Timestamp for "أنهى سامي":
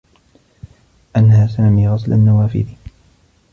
1.17-1.87